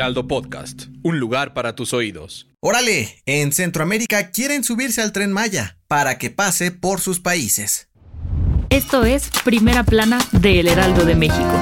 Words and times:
Heraldo 0.00 0.26
Podcast, 0.26 0.84
un 1.02 1.20
lugar 1.20 1.52
para 1.52 1.74
tus 1.74 1.92
oídos. 1.92 2.48
Órale, 2.60 3.22
en 3.26 3.52
Centroamérica 3.52 4.30
quieren 4.30 4.64
subirse 4.64 5.02
al 5.02 5.12
tren 5.12 5.30
Maya 5.30 5.76
para 5.88 6.16
que 6.16 6.30
pase 6.30 6.70
por 6.70 7.02
sus 7.02 7.20
países. 7.20 7.90
Esto 8.70 9.04
es 9.04 9.28
Primera 9.44 9.84
Plana 9.84 10.18
de 10.32 10.60
El 10.60 10.68
Heraldo 10.68 11.04
de 11.04 11.16
México. 11.16 11.52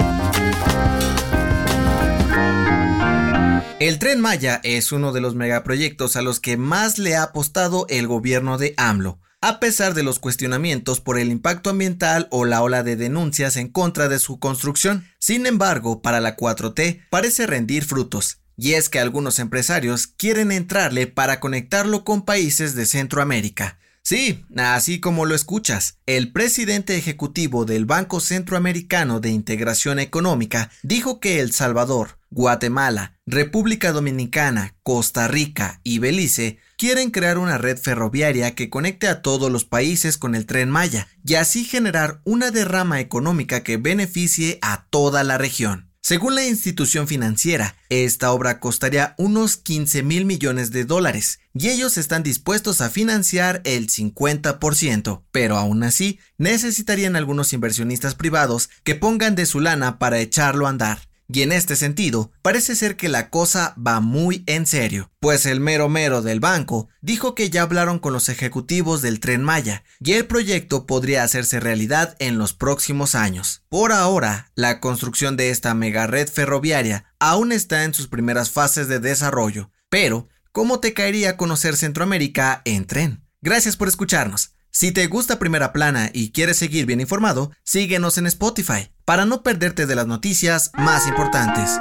El 3.80 3.98
tren 3.98 4.20
Maya 4.20 4.60
es 4.62 4.92
uno 4.92 5.12
de 5.12 5.20
los 5.20 5.34
megaproyectos 5.34 6.14
a 6.14 6.22
los 6.22 6.38
que 6.38 6.56
más 6.56 7.00
le 7.00 7.16
ha 7.16 7.24
apostado 7.24 7.86
el 7.88 8.06
gobierno 8.06 8.56
de 8.56 8.72
AMLO, 8.76 9.18
a 9.40 9.60
pesar 9.60 9.94
de 9.94 10.02
los 10.02 10.18
cuestionamientos 10.18 11.00
por 11.00 11.18
el 11.18 11.30
impacto 11.30 11.70
ambiental 11.70 12.26
o 12.30 12.44
la 12.44 12.62
ola 12.62 12.82
de 12.82 12.96
denuncias 12.96 13.56
en 13.56 13.68
contra 13.68 14.08
de 14.08 14.18
su 14.18 14.38
construcción. 14.38 15.06
Sin 15.18 15.46
embargo, 15.46 16.02
para 16.02 16.20
la 16.20 16.36
4T 16.36 17.06
parece 17.10 17.46
rendir 17.46 17.84
frutos, 17.84 18.40
y 18.56 18.72
es 18.72 18.88
que 18.88 18.98
algunos 18.98 19.38
empresarios 19.38 20.06
quieren 20.08 20.50
entrarle 20.50 21.06
para 21.06 21.38
conectarlo 21.38 22.04
con 22.04 22.24
países 22.24 22.74
de 22.74 22.86
Centroamérica. 22.86 23.78
Sí, 24.02 24.44
así 24.56 25.00
como 25.00 25.26
lo 25.26 25.34
escuchas, 25.34 25.98
el 26.06 26.32
presidente 26.32 26.96
ejecutivo 26.96 27.66
del 27.66 27.84
Banco 27.84 28.20
Centroamericano 28.20 29.20
de 29.20 29.28
Integración 29.28 29.98
Económica 29.98 30.70
dijo 30.82 31.20
que 31.20 31.40
El 31.40 31.52
Salvador, 31.52 32.17
Guatemala, 32.30 33.18
República 33.26 33.92
Dominicana, 33.92 34.76
Costa 34.82 35.28
Rica 35.28 35.80
y 35.82 35.98
Belice 35.98 36.58
quieren 36.76 37.10
crear 37.10 37.38
una 37.38 37.58
red 37.58 37.78
ferroviaria 37.78 38.54
que 38.54 38.70
conecte 38.70 39.08
a 39.08 39.22
todos 39.22 39.50
los 39.50 39.64
países 39.64 40.18
con 40.18 40.34
el 40.34 40.46
tren 40.46 40.70
Maya 40.70 41.08
y 41.24 41.34
así 41.34 41.64
generar 41.64 42.20
una 42.24 42.50
derrama 42.50 43.00
económica 43.00 43.62
que 43.62 43.76
beneficie 43.78 44.58
a 44.62 44.86
toda 44.90 45.24
la 45.24 45.38
región. 45.38 45.88
Según 46.00 46.36
la 46.36 46.46
institución 46.46 47.06
financiera, 47.06 47.76
esta 47.90 48.32
obra 48.32 48.60
costaría 48.60 49.14
unos 49.18 49.56
15 49.56 50.02
mil 50.02 50.24
millones 50.24 50.70
de 50.70 50.84
dólares 50.84 51.40
y 51.52 51.68
ellos 51.68 51.98
están 51.98 52.22
dispuestos 52.22 52.80
a 52.80 52.88
financiar 52.88 53.60
el 53.64 53.88
50%, 53.88 55.24
pero 55.32 55.56
aún 55.58 55.82
así 55.82 56.18
necesitarían 56.38 57.16
algunos 57.16 57.52
inversionistas 57.52 58.14
privados 58.14 58.70
que 58.84 58.94
pongan 58.94 59.34
de 59.34 59.44
su 59.44 59.60
lana 59.60 59.98
para 59.98 60.20
echarlo 60.20 60.66
a 60.66 60.70
andar. 60.70 61.07
Y 61.30 61.42
en 61.42 61.52
este 61.52 61.76
sentido, 61.76 62.32
parece 62.40 62.74
ser 62.74 62.96
que 62.96 63.10
la 63.10 63.28
cosa 63.28 63.74
va 63.76 64.00
muy 64.00 64.44
en 64.46 64.64
serio, 64.64 65.10
pues 65.20 65.44
el 65.44 65.60
mero 65.60 65.90
mero 65.90 66.22
del 66.22 66.40
banco 66.40 66.88
dijo 67.02 67.34
que 67.34 67.50
ya 67.50 67.62
hablaron 67.62 67.98
con 67.98 68.14
los 68.14 68.30
ejecutivos 68.30 69.02
del 69.02 69.20
tren 69.20 69.44
Maya 69.44 69.84
y 70.00 70.12
el 70.12 70.24
proyecto 70.24 70.86
podría 70.86 71.24
hacerse 71.24 71.60
realidad 71.60 72.16
en 72.18 72.38
los 72.38 72.54
próximos 72.54 73.14
años. 73.14 73.62
Por 73.68 73.92
ahora, 73.92 74.50
la 74.54 74.80
construcción 74.80 75.36
de 75.36 75.50
esta 75.50 75.74
mega 75.74 76.06
red 76.06 76.28
ferroviaria 76.28 77.04
aún 77.18 77.52
está 77.52 77.84
en 77.84 77.92
sus 77.92 78.08
primeras 78.08 78.50
fases 78.50 78.88
de 78.88 78.98
desarrollo, 78.98 79.70
pero 79.90 80.30
¿cómo 80.52 80.80
te 80.80 80.94
caería 80.94 81.36
conocer 81.36 81.76
Centroamérica 81.76 82.62
en 82.64 82.86
tren? 82.86 83.22
Gracias 83.42 83.76
por 83.76 83.88
escucharnos. 83.88 84.54
Si 84.70 84.92
te 84.92 85.06
gusta 85.08 85.38
Primera 85.38 85.74
Plana 85.74 86.10
y 86.14 86.30
quieres 86.30 86.56
seguir 86.56 86.86
bien 86.86 87.02
informado, 87.02 87.52
síguenos 87.64 88.16
en 88.16 88.26
Spotify 88.26 88.90
para 89.08 89.24
no 89.24 89.42
perderte 89.42 89.86
de 89.86 89.94
las 89.94 90.06
noticias 90.06 90.70
más 90.76 91.06
importantes. 91.06 91.78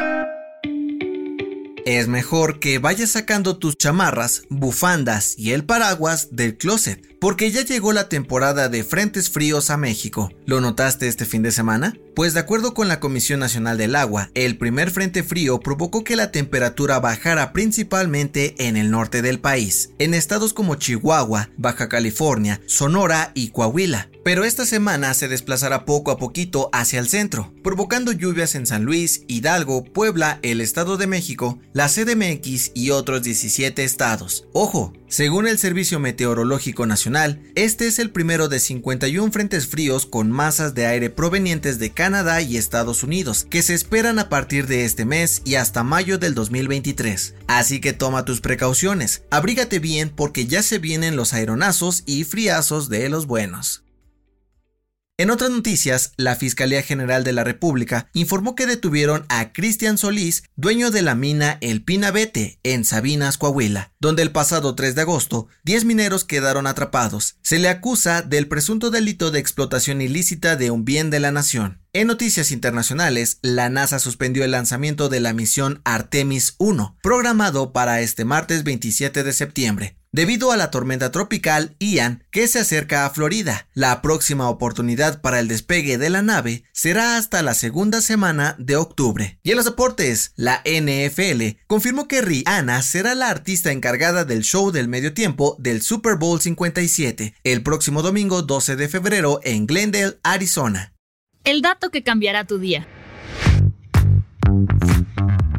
Es 1.86 2.08
mejor 2.08 2.62
que 2.62 2.80
vayas 2.80 3.12
sacando 3.12 3.58
tus 3.58 3.78
chamarras, 3.78 4.44
bufandas 4.50 5.38
y 5.38 5.52
el 5.52 5.66
paraguas 5.66 6.30
del 6.32 6.58
closet, 6.58 7.18
porque 7.20 7.52
ya 7.52 7.66
llegó 7.66 7.92
la 7.92 8.08
temporada 8.08 8.70
de 8.70 8.86
frentes 8.86 9.30
fríos 9.30 9.70
a 9.72 9.78
México. 9.78 10.32
¿Lo 10.46 10.62
notaste 10.62 11.10
este 11.10 11.26
fin 11.26 11.44
de 11.44 11.52
semana? 11.52 11.98
Pues 12.16 12.34
de 12.34 12.40
acuerdo 12.40 12.74
con 12.74 12.88
la 12.88 13.02
Comisión 13.02 13.42
Nacional 13.42 13.78
del 13.78 13.96
Agua, 13.96 14.30
el 14.34 14.58
primer 14.58 14.90
frente 14.90 15.22
frío 15.22 15.60
provocó 15.60 16.06
que 16.06 16.16
la 16.16 16.32
temperatura 16.32 17.00
bajara 17.02 17.52
principalmente 17.52 18.56
en 18.58 18.78
el 18.78 18.90
norte 18.90 19.22
del 19.22 19.42
país, 19.42 19.90
en 20.00 20.14
estados 20.14 20.54
como 20.54 20.76
Chihuahua, 20.76 21.50
Baja 21.58 21.90
California, 21.90 22.62
Sonora 22.68 23.32
y 23.34 23.50
Coahuila. 23.50 24.10
Pero 24.28 24.44
esta 24.44 24.66
semana 24.66 25.14
se 25.14 25.30
desplazará 25.30 25.86
poco 25.86 26.12
a 26.12 26.18
poquito 26.18 26.70
hacia 26.74 27.00
el 27.00 27.08
centro, 27.08 27.54
provocando 27.64 28.12
lluvias 28.12 28.56
en 28.56 28.66
San 28.66 28.84
Luis, 28.84 29.24
Hidalgo, 29.30 29.86
Puebla, 29.86 30.40
el 30.42 30.60
Estado 30.60 30.98
de 30.98 31.08
México, 31.08 31.60
la 31.72 31.88
CDMX 31.88 32.72
y 32.74 32.90
otros 32.90 33.24
17 33.24 33.86
estados. 33.86 34.46
Ojo, 34.52 34.92
según 35.08 35.48
el 35.48 35.58
Servicio 35.58 36.02
Meteorológico 36.02 36.86
Nacional, 36.86 37.42
este 37.56 37.88
es 37.88 38.00
el 38.00 38.10
primero 38.10 38.50
de 38.50 38.60
51 38.60 39.32
frentes 39.32 39.66
fríos 39.66 40.06
con 40.06 40.30
masas 40.30 40.76
de 40.76 40.88
aire 40.88 41.10
provenientes 41.10 41.80
de 41.80 41.92
Canadá 41.92 42.42
y 42.42 42.58
Estados 42.58 43.04
Unidos, 43.04 43.48
que 43.50 43.62
se 43.62 43.76
esperan 43.76 44.20
a 44.20 44.28
partir 44.28 44.68
de 44.68 44.84
este 44.84 45.06
mes 45.06 45.42
y 45.46 45.56
hasta 45.56 45.84
mayo 45.84 46.18
del 46.18 46.36
2023. 46.36 47.34
Así 47.48 47.80
que 47.80 47.94
toma 47.94 48.26
tus 48.26 48.42
precauciones, 48.42 49.24
abrígate 49.30 49.80
bien 49.80 50.10
porque 50.14 50.48
ya 50.48 50.64
se 50.64 50.80
vienen 50.80 51.16
los 51.16 51.32
aeronazos 51.32 52.04
y 52.06 52.26
friazos 52.26 52.90
de 52.90 53.08
los 53.08 53.26
buenos. 53.26 53.87
En 55.20 55.32
otras 55.32 55.50
noticias, 55.50 56.12
la 56.16 56.36
Fiscalía 56.36 56.84
General 56.84 57.24
de 57.24 57.34
la 57.34 57.44
República 57.44 58.08
informó 58.14 58.54
que 58.54 58.68
detuvieron 58.68 59.26
a 59.30 59.52
Cristian 59.52 59.98
Solís, 59.98 60.44
dueño 60.56 60.92
de 60.92 61.02
la 61.02 61.16
mina 61.16 61.58
El 61.60 61.84
Pinabete, 61.84 62.60
en 62.62 62.86
Sabinas, 62.86 63.40
Coahuila, 63.40 63.94
donde 64.00 64.22
el 64.22 64.32
pasado 64.32 64.76
3 64.76 64.94
de 64.94 65.02
agosto 65.02 65.48
10 65.64 65.86
mineros 65.86 66.24
quedaron 66.24 66.68
atrapados. 66.68 67.38
Se 67.42 67.58
le 67.58 67.68
acusa 67.68 68.22
del 68.22 68.48
presunto 68.48 68.92
delito 68.92 69.32
de 69.32 69.40
explotación 69.40 70.02
ilícita 70.02 70.56
de 70.56 70.70
un 70.70 70.86
bien 70.86 71.10
de 71.10 71.20
la 71.20 71.32
nación. 71.32 71.82
En 71.94 72.06
noticias 72.06 72.52
internacionales, 72.52 73.40
la 73.42 73.70
NASA 73.70 73.98
suspendió 73.98 74.44
el 74.44 74.52
lanzamiento 74.52 75.10
de 75.10 75.20
la 75.20 75.34
misión 75.34 75.82
Artemis 75.84 76.54
1, 76.60 76.96
programado 77.02 77.74
para 77.74 78.02
este 78.02 78.24
martes 78.24 78.64
27 78.64 79.24
de 79.24 79.34
septiembre 79.34 79.97
debido 80.18 80.52
a 80.52 80.58
la 80.58 80.72
tormenta 80.72 81.12
tropical 81.12 81.76
Ian 81.80 82.24
que 82.32 82.48
se 82.48 82.58
acerca 82.58 83.06
a 83.06 83.12
Florida. 83.12 83.68
La 83.76 84.02
próxima 84.02 84.50
oportunidad 84.50 85.22
para 85.22 85.40
el 85.40 85.48
despegue 85.48 86.00
de 86.00 86.10
la 86.10 86.24
nave 86.24 86.64
será 86.72 87.18
hasta 87.18 87.44
la 87.44 87.54
segunda 87.54 88.02
semana 88.02 88.56
de 88.58 88.78
octubre. 88.78 89.40
Y 89.44 89.52
en 89.52 89.58
los 89.58 89.66
deportes, 89.66 90.34
la 90.36 90.64
NFL 90.66 91.60
confirmó 91.68 92.08
que 92.08 92.24
Rihanna 92.24 92.82
será 92.82 93.14
la 93.14 93.30
artista 93.30 93.72
encargada 93.72 94.26
del 94.26 94.42
show 94.42 94.72
del 94.72 94.88
medio 94.88 95.14
tiempo 95.14 95.56
del 95.60 95.84
Super 95.84 96.16
Bowl 96.16 96.42
57 96.42 97.36
el 97.44 97.62
próximo 97.62 98.02
domingo 98.02 98.42
12 98.42 98.76
de 98.76 98.90
febrero 98.90 99.40
en 99.44 99.68
Glendale, 99.68 100.18
Arizona. 100.24 100.96
El 101.44 101.62
dato 101.62 101.92
que 101.92 102.02
cambiará 102.02 102.44
tu 102.44 102.58
día. 102.58 102.88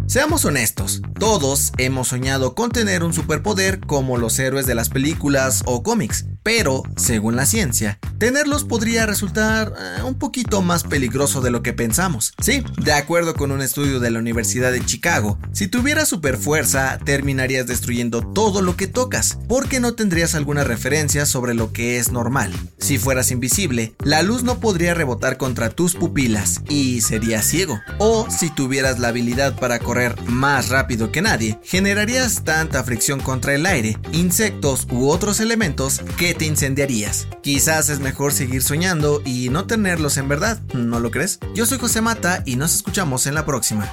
Seamos 0.09 0.47
honestos, 0.47 1.03
todos 1.21 1.71
hemos 1.77 2.09
soñado 2.09 2.55
con 2.55 2.71
tener 2.71 3.05
un 3.05 3.13
superpoder 3.13 3.79
como 3.79 4.17
los 4.17 4.39
héroes 4.39 4.65
de 4.65 4.75
las 4.75 4.89
películas 4.89 5.63
o 5.67 5.83
cómics, 5.83 6.25
pero, 6.43 6.83
según 6.97 7.37
la 7.37 7.47
ciencia, 7.47 7.99
tenerlos 8.19 8.65
podría 8.65 9.07
resultar 9.07 9.73
eh, 9.79 10.03
un 10.03 10.19
poquito 10.19 10.63
más 10.63 10.85
peligroso 10.85 11.41
de 11.41 11.51
lo 11.51 11.63
que 11.63 11.73
pensamos. 11.73 12.33
Sí, 12.41 12.63
de 12.83 12.93
acuerdo 12.93 13.35
con 13.35 13.53
un 13.53 13.61
estudio 13.61 14.01
de 14.01 14.11
la 14.11 14.19
Universidad 14.19 14.73
de 14.73 14.85
Chicago, 14.85 15.39
si 15.53 15.69
tuvieras 15.69 16.09
superfuerza, 16.09 16.99
terminarías 17.05 17.67
destruyendo 17.67 18.23
todo 18.23 18.63
lo 18.63 18.77
que 18.77 18.87
tocas, 18.87 19.39
porque 19.49 19.81
no 19.81 19.95
tendrías 19.95 20.35
alguna 20.35 20.65
referencia 20.65 21.27
sobre 21.27 21.55
lo 21.55 21.73
que 21.73 21.99
es 21.99 22.13
normal. 22.13 22.53
Si 22.79 22.99
fueras 22.99 23.31
invisible, 23.31 23.95
la 24.03 24.23
luz 24.23 24.43
no 24.43 24.61
podría 24.61 24.95
rebotar 24.95 25.37
contra 25.37 25.71
tus 25.71 25.95
pupilas 25.95 26.63
y 26.69 27.01
serías 27.01 27.47
ciego. 27.47 27.81
O 27.99 28.29
si 28.31 28.51
tuvieras 28.51 28.99
la 28.99 29.09
habilidad 29.09 29.57
para 29.59 29.79
correr 29.79 30.15
más 30.23 30.69
rápido 30.69 31.13
que 31.13 31.23
nadie, 31.23 31.59
generarías 31.63 32.45
tanta 32.45 32.83
fricción 32.85 33.21
contra 33.21 33.55
el 33.55 33.67
aire, 33.67 33.99
insectos 34.13 34.87
u 34.91 35.09
otros 35.09 35.41
elementos 35.41 36.01
que 36.17 36.28
te 36.35 36.47
incendiarías. 36.47 37.29
Quizás 37.43 37.89
es 37.89 38.01
mejor 38.01 38.33
seguir 38.33 38.63
soñando 38.63 39.23
y 39.25 39.49
no 39.49 39.67
tenerlos 39.67 40.17
en 40.17 40.29
verdad, 40.29 40.61
¿no 40.75 41.01
lo 41.01 41.11
crees? 41.11 41.39
Yo 41.55 41.67
soy 41.67 41.79
José 41.79 42.01
Mata 42.01 42.43
y 42.47 42.57
nos 42.57 42.75
escuchamos 42.75 43.27
en 43.27 43.35
la 43.35 43.45
próxima. 43.45 43.93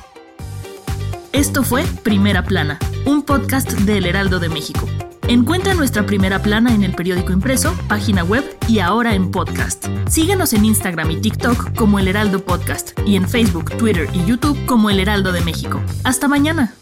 Esto 1.32 1.64
fue 1.64 1.84
Primera 2.04 2.46
Plana, 2.46 2.80
un 3.06 3.24
podcast 3.24 3.72
del 3.72 4.06
Heraldo 4.06 4.40
de 4.40 4.50
México. 4.50 4.88
Encuentra 5.28 5.74
nuestra 5.74 6.06
primera 6.06 6.42
plana 6.42 6.74
en 6.74 6.84
el 6.84 6.94
periódico 6.94 7.34
impreso, 7.34 7.76
página 7.88 8.24
web 8.24 8.44
y 8.68 8.80
ahora 8.80 9.16
en 9.16 9.32
podcast. 9.32 9.88
Síguenos 10.08 10.54
en 10.54 10.66
Instagram 10.66 11.10
y 11.12 11.20
TikTok 11.20 11.76
como 11.76 11.98
El 11.98 12.08
Heraldo 12.08 12.46
Podcast 12.46 12.92
y 13.08 13.16
en 13.16 13.28
Facebook, 13.28 13.76
Twitter 13.78 14.08
y 14.14 14.24
YouTube 14.26 14.58
como 14.66 14.90
El 14.90 15.00
Heraldo 15.00 15.32
de 15.32 15.42
México. 15.42 15.82
Hasta 16.04 16.28
mañana. 16.28 16.74